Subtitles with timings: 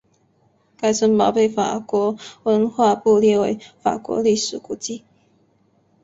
[0.77, 5.03] 该城堡被法国文化部列为法国历史古迹。